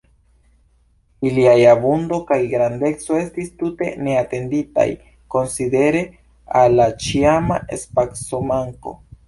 [1.31, 4.87] Ilia abundo kaj grandeco estis tute neatenditaj,
[5.37, 6.03] konsidere
[6.63, 8.99] al la ĉiama spacomanko.